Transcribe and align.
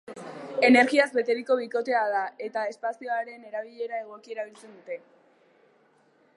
Energiaz 0.67 1.05
beteriko 1.17 1.57
bikotea 1.59 2.01
da, 2.13 2.23
eta 2.47 2.65
espazioaren 2.71 3.45
erabilera 3.51 4.03
egoki 4.07 4.37
erabiltzen 4.37 4.75
dute. 4.79 4.99